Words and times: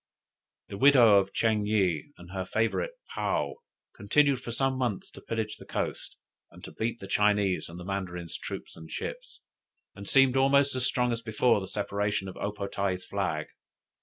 The 0.69 0.79
widow 0.79 1.19
of 1.19 1.31
Ching 1.31 1.67
yih, 1.67 2.11
and 2.17 2.31
her 2.31 2.43
favorite 2.43 2.95
Paou, 3.15 3.53
continued 3.95 4.41
for 4.41 4.51
some 4.51 4.75
months 4.75 5.11
to 5.11 5.21
pillage 5.21 5.57
the 5.57 5.65
coast, 5.67 6.17
and 6.49 6.63
to 6.63 6.71
beat 6.71 6.99
the 6.99 7.05
Chinese 7.07 7.69
and 7.69 7.79
the 7.79 7.85
Mandarins' 7.85 8.35
troops 8.39 8.75
and 8.75 8.89
ships, 8.91 9.41
and 9.93 10.09
seemed 10.09 10.35
almost 10.35 10.73
as 10.75 10.87
strong 10.87 11.11
as 11.11 11.21
before 11.21 11.61
the 11.61 11.67
separation 11.67 12.27
of 12.27 12.35
O 12.37 12.51
po 12.51 12.65
tae's 12.65 13.05
flag. 13.05 13.49